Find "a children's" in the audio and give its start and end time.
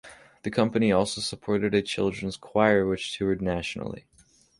1.75-2.35